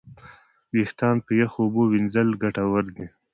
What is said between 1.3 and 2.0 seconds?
یخو اوبو